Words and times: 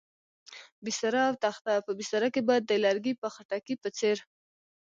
بستره 0.85 1.21
او 1.29 1.35
تخته، 1.43 1.73
په 1.85 1.91
بستره 1.97 2.27
کې 2.33 2.41
به 2.47 2.55
د 2.69 2.71
لرګي 2.83 3.13
په 3.21 3.27
خټکي 3.33 3.75
په 3.83 3.89
څېر. 3.97 4.17